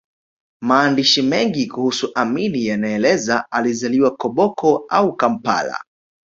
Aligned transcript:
Maandishi 0.61 1.21
mengi 1.21 1.67
kuhusu 1.67 2.11
amini 2.15 2.65
yanaeleza 2.65 3.51
alizaliwa 3.51 4.11
Koboko 4.15 4.85
au 4.89 5.15
Kampala 5.15 5.79